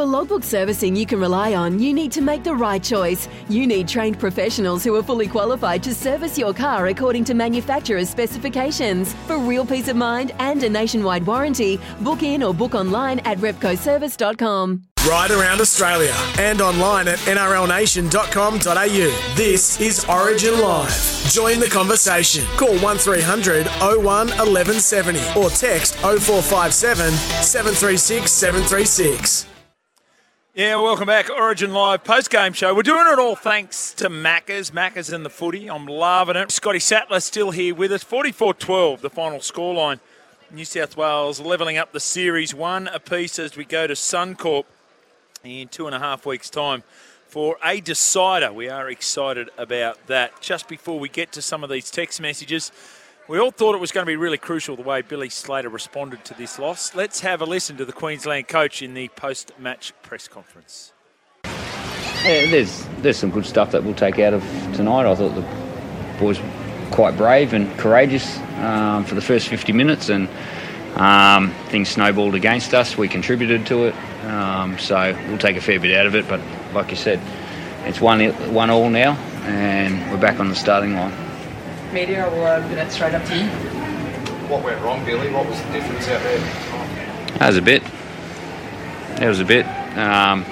[0.00, 3.28] For logbook servicing you can rely on, you need to make the right choice.
[3.50, 8.08] You need trained professionals who are fully qualified to service your car according to manufacturer's
[8.08, 9.12] specifications.
[9.26, 13.36] For real peace of mind and a nationwide warranty, book in or book online at
[13.40, 14.84] repcoservice.com.
[15.06, 19.34] Right around Australia and online at nrlnation.com.au.
[19.36, 21.28] This is Origin Live.
[21.28, 22.46] Join the conversation.
[22.56, 27.12] Call 1300 01 1170 or text 0457
[27.42, 29.49] 736 736.
[30.60, 31.30] Yeah, welcome back.
[31.30, 32.74] Origin Live post game show.
[32.74, 34.72] We're doing it all thanks to Maccas.
[34.72, 35.70] Maccas in the footy.
[35.70, 36.50] I'm loving it.
[36.50, 38.04] Scotty Sattler still here with us.
[38.04, 40.00] 44 12, the final scoreline.
[40.50, 44.64] New South Wales levelling up the series one apiece as we go to Suncorp
[45.42, 46.82] in two and a half weeks' time
[47.26, 48.52] for a decider.
[48.52, 50.42] We are excited about that.
[50.42, 52.70] Just before we get to some of these text messages,
[53.30, 56.24] we all thought it was going to be really crucial the way Billy Slater responded
[56.24, 56.96] to this loss.
[56.96, 60.92] Let's have a listen to the Queensland coach in the post match press conference.
[61.44, 64.42] Yeah, there's there's some good stuff that we'll take out of
[64.74, 65.08] tonight.
[65.08, 65.46] I thought the
[66.18, 66.50] boys were
[66.90, 70.28] quite brave and courageous um, for the first 50 minutes, and
[70.96, 72.98] um, things snowballed against us.
[72.98, 76.26] We contributed to it, um, so we'll take a fair bit out of it.
[76.26, 76.40] But
[76.74, 77.20] like you said,
[77.86, 79.12] it's one one all now,
[79.44, 81.29] and we're back on the starting line.
[81.92, 83.46] Media, I will uh, put it straight up to you.
[84.48, 85.30] What went wrong, Billy?
[85.32, 86.38] What was the difference out there?
[87.38, 87.82] That was a bit.
[89.16, 89.66] That was a bit.
[89.96, 90.44] Um,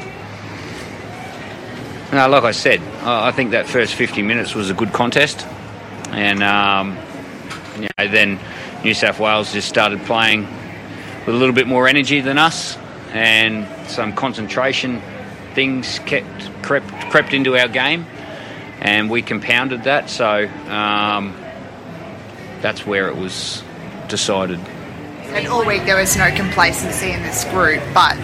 [2.13, 5.47] no, like I said, I I think that first 50 minutes was a good contest,
[6.11, 6.97] and um,
[7.77, 8.39] you know, then
[8.83, 10.47] New South Wales just started playing
[11.27, 12.77] with a little bit more energy than us,
[13.13, 15.03] and some concentration
[15.55, 18.07] things kept crept crept into our game,
[18.81, 20.11] and we compounded that.
[20.11, 21.35] So um,
[22.61, 23.63] that's where it was
[24.09, 24.59] decided.
[25.29, 28.17] And all week there was no complacency in this group, but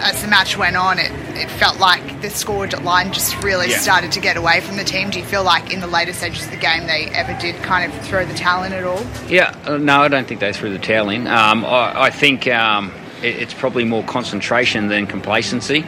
[0.00, 3.78] as the match went on, it, it felt like the score line just really Yeah.
[3.78, 5.10] started to get away from the team.
[5.10, 7.90] Do you feel like in the later stages of the game they ever did kind
[7.92, 9.04] of throw the towel in at all?
[9.28, 11.26] Yeah, uh, no, I don't think they threw the towel in.
[11.26, 12.92] Um, I, I think um,
[13.22, 15.84] it, it's probably more concentration than complacency.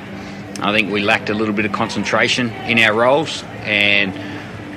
[0.63, 4.13] I think we lacked a little bit of concentration in our roles, and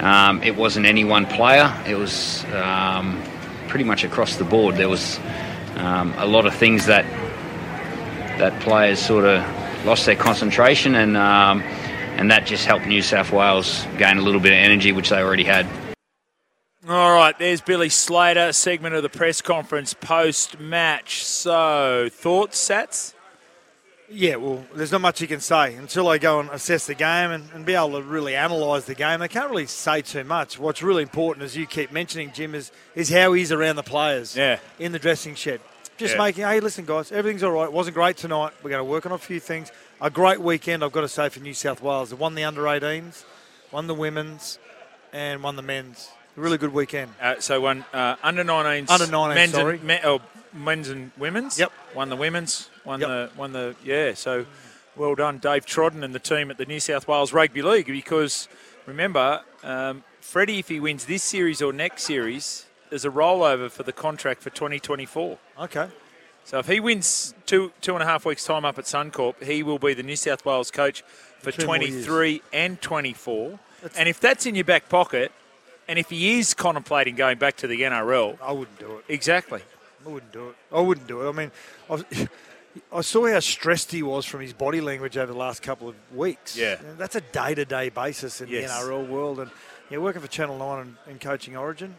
[0.01, 1.73] um, it wasn't any one player.
[1.85, 3.21] It was um,
[3.67, 4.75] pretty much across the board.
[4.75, 5.19] There was
[5.75, 7.05] um, a lot of things that
[8.39, 9.43] that players sort of
[9.85, 14.41] lost their concentration, and um, and that just helped New South Wales gain a little
[14.41, 15.67] bit of energy, which they already had.
[16.87, 21.23] All right, there's Billy Slater, segment of the press conference post match.
[21.23, 23.12] So, thoughts, Sats?
[24.09, 27.31] Yeah, well, there's not much you can say until they go and assess the game
[27.31, 29.19] and, and be able to really analyse the game.
[29.21, 30.59] They can't really say too much.
[30.59, 34.35] What's really important, as you keep mentioning, Jim, is is how he's around the players
[34.35, 34.59] Yeah.
[34.77, 35.61] in the dressing shed.
[35.97, 36.21] Just Yeah.
[36.23, 37.65] making, hey, listen, guys, everything's all right.
[37.65, 38.51] It wasn't great tonight.
[38.61, 39.71] We're going to work on a few things.
[40.01, 42.09] A great weekend, I've got to say, for New South Wales.
[42.09, 43.23] They won the under 18s,
[43.71, 44.59] won the women's,
[45.13, 46.09] and won the men's.
[46.35, 47.11] A really good weekend.
[47.21, 49.75] Uh, so, one uh, under 19s, Under 19s, men's sorry.
[49.77, 50.19] and, me, oh,
[50.51, 51.57] men's and women's.
[51.59, 51.71] Yep.
[51.95, 52.69] Won the women's.
[52.85, 53.09] Won Yep.
[53.09, 54.13] the won the yeah.
[54.13, 54.45] So,
[54.95, 57.87] well done, Dave Trodden and the team at the New South Wales Rugby League.
[57.87, 58.47] Because
[58.85, 63.83] remember, um, Freddie, if he wins this series or next series, there's a rollover for
[63.83, 65.37] the contract for 2024.
[65.59, 65.87] Okay.
[66.45, 69.63] So if he wins two two and a half weeks time up at Suncorp, he
[69.63, 71.01] will be the New South Wales coach
[71.39, 73.59] for Two 23 and 24.
[73.97, 75.31] and if that's in your back pocket,
[75.87, 79.05] and if he is contemplating going back to the NRL, I wouldn't do it.
[79.09, 79.61] exactly.
[80.05, 80.55] I wouldn't do it.
[80.71, 81.29] I wouldn't do it.
[81.29, 81.51] I mean,
[81.89, 82.03] I, was,
[82.91, 85.95] I saw how stressed he was from his body language over the last couple of
[86.13, 86.57] weeks.
[86.57, 86.77] Yeah.
[86.97, 88.71] That's a day-to-day basis in Yes.
[88.71, 89.39] the NRL world.
[89.39, 89.51] And
[89.89, 91.95] you know, working for Channel Nine and, and coaching Origin,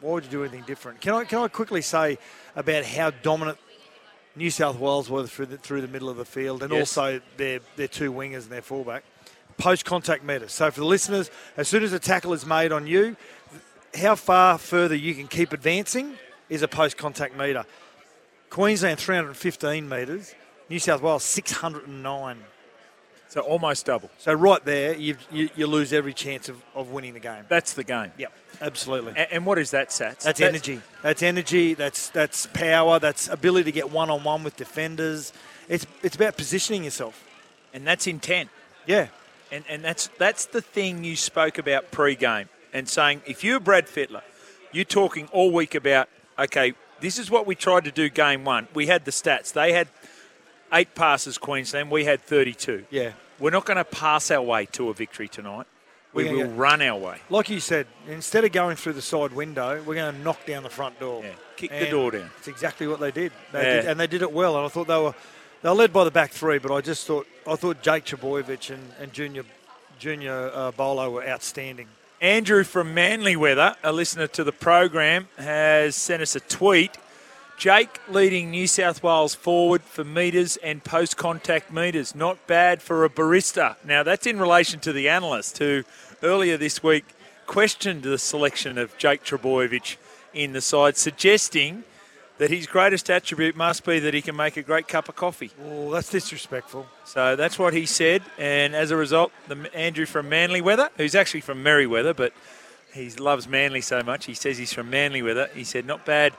[0.00, 1.00] why would you do anything different?
[1.00, 2.18] Can I can I quickly say
[2.56, 3.58] about how dominant
[4.34, 6.80] New South Wales were through the, through the middle of the field, and Yes.
[6.96, 9.04] also their their two wingers and their fullback.
[9.58, 10.52] Post contact meters.
[10.52, 13.16] So for the listeners, as soon as a tackle is made on you,
[13.98, 16.14] how far further you can keep advancing
[16.50, 17.64] is a post contact meter.
[18.56, 20.34] Queensland 315 metres,
[20.70, 22.38] New South Wales 609.
[23.28, 24.08] So almost double.
[24.16, 27.44] So right there, you you, you lose every chance of, of winning the game.
[27.50, 28.12] That's the game.
[28.16, 28.32] Yep,
[28.62, 29.12] absolutely.
[29.14, 30.20] A- And, what is that, Sats?
[30.20, 30.80] That's energy.
[31.02, 31.74] That's energy.
[31.74, 32.98] That's that's power.
[32.98, 35.34] That's ability to get one on one with defenders.
[35.68, 37.22] It's it's about positioning yourself.
[37.74, 38.48] And that's intent.
[38.86, 39.08] Yeah.
[39.52, 43.86] And, and that's that's the thing you spoke about pre-game and saying if you're Brad
[43.86, 44.22] Fittler,
[44.72, 46.08] you're talking all week about
[46.38, 48.68] okay, this is what we tried to do game one.
[48.74, 49.52] We had the stats.
[49.52, 49.88] They had
[50.72, 51.90] eight passes, Queensland.
[51.90, 52.86] We had 32.
[52.90, 53.12] Yeah.
[53.38, 55.66] We're not going to pass our way to a victory tonight.
[56.14, 57.18] We We're will gonna run our way.
[57.28, 60.62] Like you said, instead of going through the side window, we're going to knock down
[60.62, 61.22] the front door.
[61.22, 62.30] Yeah, kick the door down.
[62.38, 63.32] It's exactly what they did.
[63.52, 63.74] They Yeah.
[63.82, 64.56] did, and they did it well.
[64.56, 65.14] And I thought they were
[65.62, 68.70] they were led by the back three, but I just thought I thought Jake Trbojevic
[68.72, 69.42] and, and Junior
[69.98, 71.88] Junior uh, Paulo were outstanding.
[72.20, 76.96] Andrew from Manly Weather, a listener to the program, has sent us a tweet.
[77.58, 82.14] Jake leading New South Wales forward for metres and post contact metres.
[82.14, 83.76] Not bad for a barista.
[83.84, 85.84] Now, that's in relation to the analyst who
[86.22, 87.04] earlier this week
[87.46, 89.96] questioned the selection of Jake Trbojevic
[90.32, 91.84] in the side, suggesting
[92.38, 95.50] that his greatest attribute must be that he can make a great cup of coffee.
[95.64, 96.86] Oh, that's disrespectful.
[97.04, 101.14] So that's what he said, and as a result, the Andrew from Manly Weather, who's
[101.14, 102.32] actually from Merewether, but
[102.92, 105.48] he loves Manly so much, he says he's from Manly Weather.
[105.54, 106.32] He said, not bad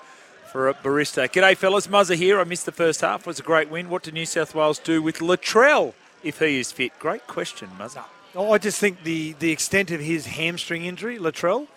[0.52, 1.28] for a barista.
[1.30, 1.88] G'day, fellas.
[1.88, 2.40] Muzza here.
[2.40, 3.22] I missed the first half.
[3.22, 3.90] It was a great win.
[3.90, 6.98] What do New South Wales do with Latrell if he is fit?
[7.00, 8.06] Great question, Muzza.
[8.34, 11.68] Oh, I just think the, the extent of his hamstring injury, Latrell,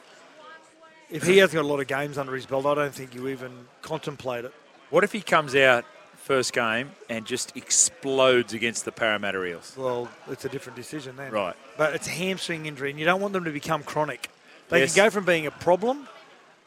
[1.10, 3.28] if he hasn't got a lot of games under his belt, I don't think you
[3.28, 3.50] even
[3.82, 4.54] contemplate it.
[4.90, 5.84] What if he comes out
[6.16, 9.74] first game and just explodes against the Parramatta Eels?
[9.76, 11.32] Well, it's a different decision then.
[11.32, 11.56] Right.
[11.76, 14.28] But it's a hamstring injury, and you don't want them to become chronic.
[14.68, 14.94] They Yes.
[14.94, 16.08] can go from being a problem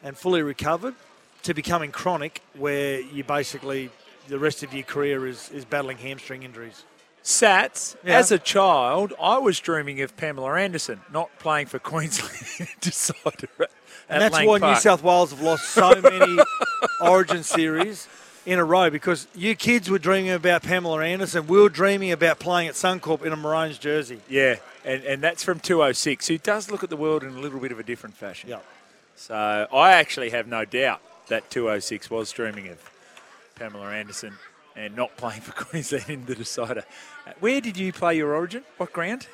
[0.02, 0.94] and fully recovered
[1.44, 3.90] to becoming chronic, where you basically
[4.28, 6.84] the rest of your career is, is battling hamstring injuries.
[7.24, 8.18] Sats, Yeah.
[8.18, 12.68] as a child, I was dreaming of Pamela Anderson not playing for Queensland.
[12.82, 13.70] Decided at
[14.10, 16.36] And that's Lang why New South Wales have lost so many
[17.00, 18.06] Origin series
[18.44, 21.46] in a row because you kids were dreaming about Pamela Anderson.
[21.46, 24.20] We were dreaming about playing at Suncorp in a Maroons jersey.
[24.28, 27.58] Yeah, and, and that's from 206, who does look at the world in a little
[27.58, 28.50] bit of a different fashion.
[28.50, 28.58] Yeah.
[29.16, 29.34] So
[29.72, 32.90] I actually have no doubt that 206 was dreaming of
[33.54, 34.34] Pamela Anderson
[34.76, 36.84] and not playing for Queensland in the decider.
[37.26, 38.64] Uh, Where did you play your origin?
[38.76, 39.26] What ground?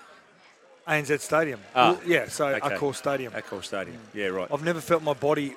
[0.89, 1.61] ANZ Stadium.
[1.75, 2.69] Ah, Well, yeah, so okay.
[2.77, 3.33] Accor Stadium.
[3.33, 3.99] Accor Stadium.
[4.15, 4.49] Yeah, right.
[4.53, 5.55] I've never felt my body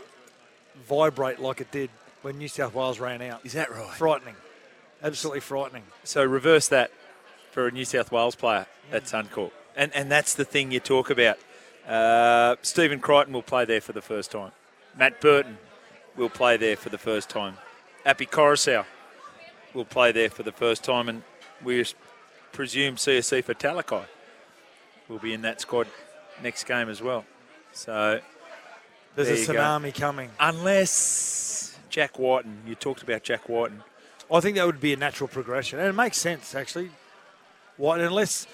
[0.88, 1.90] vibrate like it did
[2.22, 3.42] when New South Wales ran out.
[3.46, 3.90] Is that right?
[3.96, 4.36] Frightening.
[5.02, 5.84] Absolutely frightening.
[6.04, 6.92] So reverse that
[7.52, 9.52] for a New South Wales player at Suncorp.
[9.76, 11.38] And, and that's the thing you talk about.
[11.88, 14.52] Uh, Stephen Crichton will play there for the first time.
[14.98, 15.58] Matt Burton
[16.16, 17.58] will play there for the first time.
[18.06, 18.86] Api Koroisau
[19.74, 21.10] will play there for the first time.
[21.10, 21.24] And
[21.64, 21.86] we
[22.52, 24.06] presume Siosifa Talakai
[25.08, 25.88] will be in that squad
[26.42, 27.25] next game as well.
[27.72, 28.20] So
[29.16, 29.54] There's There a you go.
[29.54, 30.30] tsunami coming.
[30.40, 33.84] unless Jack Wighton, you talked about Jack Wighton.
[34.31, 36.90] I think that would be a natural progression, and it makes sense actually.
[37.78, 38.48] White, unless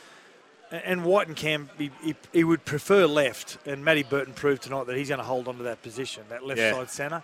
[0.72, 4.96] and Wighton can be, he, he would prefer left, and Matty Burton proved tonight that
[4.98, 6.74] he's going to hold on to that position, that left Yeah.
[6.74, 7.24] side centre.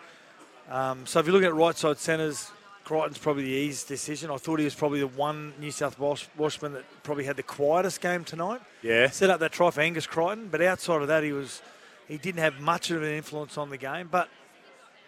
[0.69, 2.51] Um, so if you look at right side centres,
[2.85, 4.31] Crichton's probably the easiest decision.
[4.31, 7.43] I thought he was probably the one New South Wales Washman that probably had the
[7.43, 8.61] quietest game tonight.
[8.81, 9.09] Yeah.
[9.09, 11.61] Set up that try for Angus Crichton, but outside of that, he was
[12.07, 14.29] he didn't have much of an influence on the game, but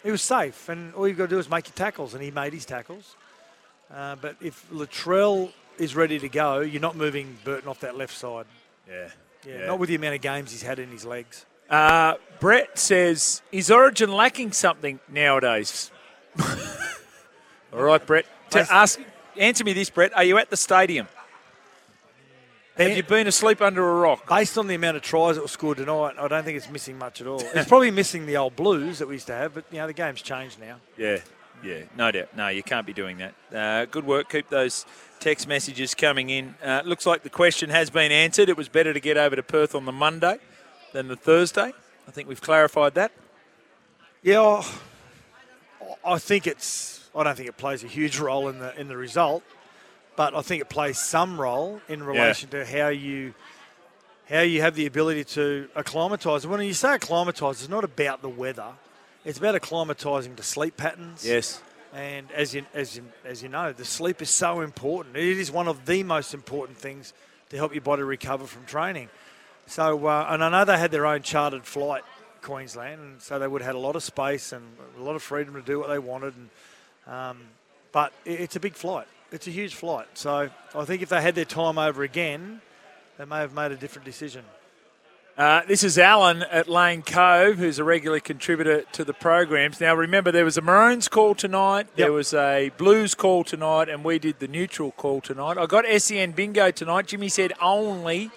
[0.02, 2.30] he was safe, and all you've got to do is make your tackles, and he
[2.30, 3.16] made his tackles.
[3.92, 8.16] Uh, but if Latrell is ready to go, you're not moving Burton off that left
[8.16, 8.46] side.
[8.88, 9.08] Yeah.
[9.46, 11.46] Yeah, not with the amount of games he's had in his legs.
[11.70, 15.92] Uh, Brett says, is Origin lacking something nowadays?
[17.78, 18.26] All right, Brett.
[18.50, 18.98] To ask,
[19.36, 20.12] answer me this, Brett.
[20.16, 21.06] Are you at the stadium?
[22.76, 24.28] Have you been asleep under a rock?
[24.28, 26.98] Based on the amount of tries that were scored tonight, I don't think it's missing
[26.98, 27.40] much at all.
[27.54, 29.92] It's probably missing the old blues that we used to have, but you know the
[29.92, 30.76] game's changed now.
[30.96, 31.18] Yeah,
[31.62, 32.36] yeah, no doubt.
[32.36, 33.34] No, you can't be doing that.
[33.56, 34.28] Uh, good work.
[34.30, 34.86] Keep those
[35.20, 36.54] text messages coming in.
[36.64, 38.48] Uh, looks like the question has been answered.
[38.48, 40.38] It was better to get over to Perth on the Monday
[40.92, 41.72] than the Thursday.
[42.06, 43.12] I think we've clarified that.
[44.22, 44.66] Yeah, I-
[46.04, 46.97] I think it's.
[47.14, 49.42] I don't think it plays a huge role in the in the result,
[50.16, 53.34] but I think it plays some role in relation to how you
[54.28, 56.46] how you have the ability to acclimatise.
[56.46, 58.72] When you say acclimatise, it's not about the weather;
[59.24, 61.26] it's about acclimatising to sleep patterns.
[61.26, 61.62] Yes.
[61.94, 65.16] And as you, as you, as you know, the sleep is so important.
[65.16, 67.14] It is one of the most important things
[67.48, 69.08] to help your body recover from training.
[69.66, 72.02] So, uh, and I know they had their own chartered flight,
[72.42, 74.64] Queensland, and so they would have had a lot of space and
[74.98, 76.36] a lot of freedom to do what they wanted.
[76.36, 76.50] And,
[77.08, 77.38] um,
[77.92, 79.06] but it's a big flight.
[79.32, 80.06] It's a huge flight.
[80.14, 82.60] So I think if they had their time over again,
[83.18, 84.44] they may have made a different decision.
[85.36, 89.80] Uh, this is Alan at Lane Cove, who's a regular contributor to the programs.
[89.80, 94.02] Now, remember, there was a Maroons call tonight, there was a Blues call tonight, and
[94.02, 95.56] we did the neutral call tonight.
[95.56, 97.06] I got SEN bingo tonight.
[97.06, 98.32] Jimmy said only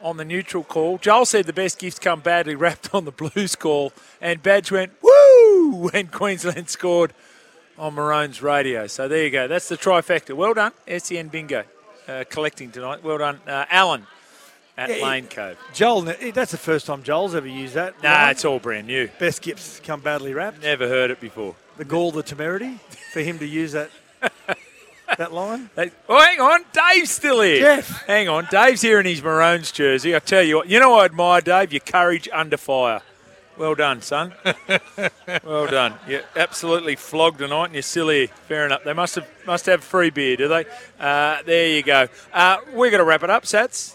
[0.00, 0.96] on the neutral call.
[0.96, 4.92] Joel said the best gifts come badly wrapped on the Blues call, and Badge went
[5.02, 7.12] woo when Queensland scored
[7.82, 8.86] on Maroons radio.
[8.86, 9.48] So there you go.
[9.48, 10.34] That's the trifecta.
[10.34, 11.64] Well done, SEN bingo,
[12.06, 13.02] uh, collecting tonight.
[13.02, 14.06] Well done, uh, Alan
[14.78, 15.58] at Yeah, Lane Cove.
[15.74, 18.00] Joel, that's the first time Joel's ever used that.
[18.00, 19.08] Nah, it's all brand new.
[19.18, 20.62] best gifts come badly wrapped.
[20.62, 21.56] Never heard it before.
[21.76, 22.78] the gall, the temerity
[23.12, 23.90] for him to use that.
[25.18, 25.68] that line.
[26.08, 26.64] Oh, hang on.
[26.72, 27.58] Dave's still here.
[27.60, 28.06] Jeff.
[28.06, 28.46] Hang on.
[28.48, 30.14] Dave's here in his Maroons jersey.
[30.14, 31.72] I tell you what, you know what I admire, Dave?
[31.72, 33.02] Your courage under fire.
[33.58, 34.32] Well done, son.
[35.44, 35.94] well done.
[36.08, 38.28] You absolutely flogged tonight and you're still here.
[38.28, 38.84] Fair enough.
[38.84, 40.64] They must have must have free beer, do they?
[40.98, 42.08] Uh, there you go.
[42.32, 43.94] Uh, we're going to wrap it up, Sats.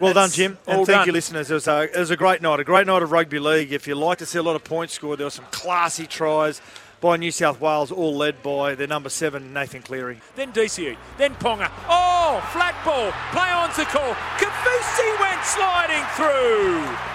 [0.00, 0.58] Well done, Jim.
[0.66, 1.06] And thank done.
[1.06, 1.50] you, listeners.
[1.50, 3.72] It was, a, it was a great night, a great night of rugby league.
[3.72, 6.60] If you like to see a lot of points scored, there were some classy tries
[7.00, 10.20] by New South Wales, all led by their number seven, Nathan Cleary.
[10.36, 10.96] Then DCE.
[11.16, 11.70] Then Ponga.
[11.88, 13.12] Oh, flat ball.
[13.30, 14.14] Play on to call.
[14.38, 17.13] Kafusi went sliding through.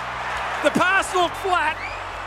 [0.63, 1.79] The pass looked flat.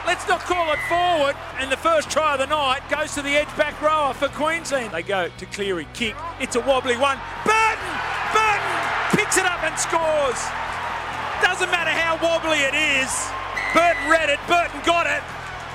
[0.06, 1.36] Let's not call it forward.
[1.58, 4.92] And the first try of the night goes to the edge back rower for Queensland.
[4.92, 5.86] They go to Cleary.
[5.92, 6.16] Kick.
[6.40, 7.18] It's a wobbly one.
[7.44, 7.92] Burton!
[8.32, 8.72] Burton
[9.12, 10.40] picks it up and scores.
[11.44, 13.12] Doesn't matter how wobbly it is.
[13.74, 14.40] Burton read it.
[14.48, 15.22] Burton got it.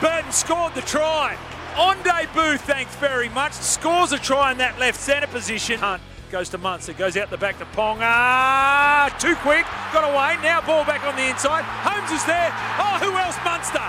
[0.01, 1.37] Burton scored the try.
[1.77, 3.53] On debut, thanks very much.
[3.53, 5.79] Scores a try in that left centre position.
[5.79, 9.17] Hunt goes to Munster, goes out the back to Ponga.
[9.19, 10.37] Too quick, got away.
[10.43, 11.63] Now ball back on the inside.
[11.63, 12.51] Holmes is there.
[12.79, 13.37] Oh, who else?
[13.43, 13.81] Munster.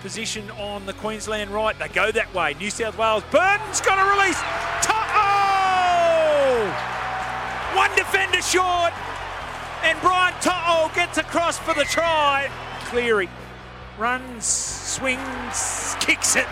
[0.00, 1.78] Position on the Queensland right.
[1.78, 2.54] They go that way.
[2.54, 3.22] New South Wales.
[3.30, 4.40] Burton's got a release.
[4.84, 5.24] To'o!
[7.76, 8.92] One defender short.
[9.82, 12.50] And Brian To'o gets across for the try.
[12.86, 13.28] Cleary
[13.98, 16.46] runs, swings, kicks it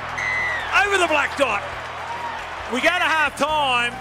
[0.85, 1.63] over the black dot.
[2.73, 3.93] We go to half time,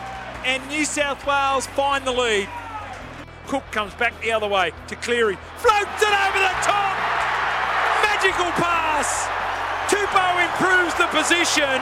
[0.45, 2.50] and New South Wales find the lead.
[3.48, 6.95] Cook comes back the other way to Cleary, floats it over the top.
[8.03, 9.27] Magical pass.
[9.91, 11.81] Tupou improves the position.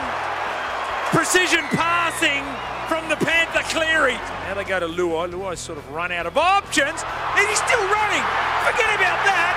[1.14, 2.42] Precision passing
[2.90, 4.18] from the Panther Cleary.
[4.50, 5.30] Now they go to Luai.
[5.30, 7.06] Luai's sort of run out of options,
[7.38, 8.24] and he's still running.
[8.66, 9.54] Forget about that.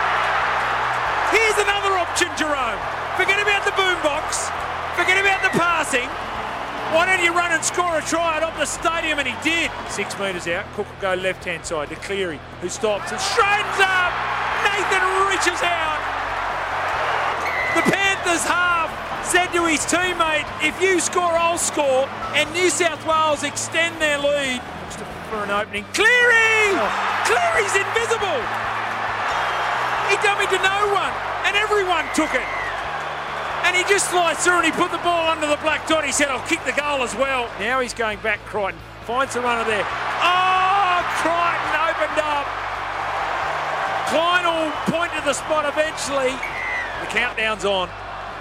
[1.34, 2.78] Here's another option, Jarome.
[3.18, 4.54] Forget about the boombox.
[4.94, 6.06] Forget about the passing.
[6.94, 9.18] Why don't you run and score a try at the stadium?
[9.18, 9.72] And he did.
[9.90, 10.70] Six metres out.
[10.78, 14.14] Cook will go left hand side to Cleary, who stops and straightens up.
[14.62, 15.98] Nathan reaches out.
[17.74, 18.94] The Panthers half
[19.26, 22.06] said to his teammate, if you score, I'll score.
[22.38, 24.62] And New South Wales extend their lead.
[25.34, 25.86] For an opening.
[25.98, 26.78] Cleary!
[26.78, 26.86] Oh.
[27.26, 28.38] Cleary's invisible.
[30.14, 31.10] He dummied to no one,
[31.50, 32.63] and everyone took it.
[33.64, 36.06] And he just sliced through and he put the ball under the black dot.
[36.06, 37.50] He said, I'll kick the goal as well.
[37.60, 38.80] Now he's going back, Crichton.
[39.06, 39.86] Finds the runner there.
[40.22, 42.48] Oh, Crichton opened up.
[44.12, 46.36] Klein will point to the spot eventually.
[47.02, 47.90] The countdown's on.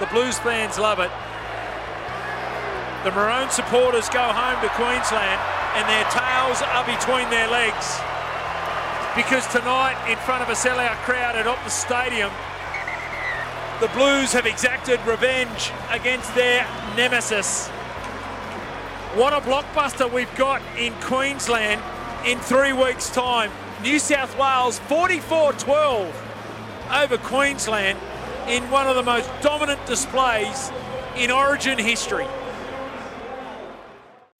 [0.00, 1.10] The Blues fans love it.
[3.04, 5.40] The Maroon supporters go home to Queensland
[5.74, 7.98] and their tails are between their legs.
[9.16, 12.30] Because tonight, in front of a sellout crowd at Optus Stadium,
[13.82, 16.64] the Blues have exacted revenge against their
[16.96, 17.66] nemesis.
[19.16, 21.82] What a blockbuster we've got in Queensland
[22.24, 23.50] in three weeks' time.
[23.82, 26.32] New South Wales 44 12
[26.94, 27.98] over Queensland
[28.46, 30.70] in one of the most dominant displays
[31.16, 32.28] in Origin history.